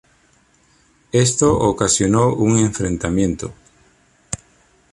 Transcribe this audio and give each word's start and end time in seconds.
Esto 1.11 1.55
ocasionó 1.59 2.33
un 2.33 2.57
enfrentamiento. 2.57 3.53